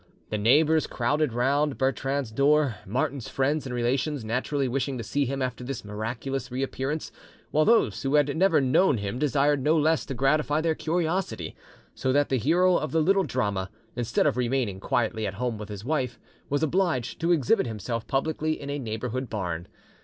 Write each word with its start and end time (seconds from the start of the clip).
The 0.31 0.37
neighbours 0.39 0.87
crowded 0.87 1.31
round 1.31 1.77
Bertrande's 1.77 2.31
door, 2.31 2.77
Martin's 2.87 3.29
friends 3.29 3.67
and 3.67 3.75
relations 3.75 4.25
naturally 4.25 4.67
wishing 4.67 4.97
to 4.97 5.03
see 5.03 5.25
him 5.25 5.43
after 5.43 5.63
this 5.63 5.85
miraculous 5.85 6.49
reappearance, 6.51 7.11
while 7.51 7.65
those 7.65 8.01
who 8.01 8.15
had 8.15 8.35
never 8.35 8.59
known 8.59 8.97
him 8.97 9.19
desired 9.19 9.61
no 9.61 9.77
less 9.77 10.03
to 10.07 10.15
gratify 10.15 10.59
their 10.61 10.73
curiosity; 10.73 11.55
so 11.93 12.11
that 12.13 12.29
the 12.29 12.39
hero 12.39 12.77
of 12.77 12.91
the 12.91 12.99
little 12.99 13.23
drama, 13.25 13.69
instead 13.95 14.25
of 14.25 14.37
remaining 14.37 14.79
quietly 14.79 15.27
at 15.27 15.35
home 15.35 15.59
with 15.59 15.69
his 15.69 15.85
wife, 15.85 16.17
was 16.49 16.63
obliged 16.63 17.19
to 17.21 17.31
exhibit 17.31 17.67
himself 17.67 18.07
publicly 18.07 18.59
in 18.59 18.71
a 18.71 18.79
neighbouring 18.79 19.25
barn. 19.25 19.67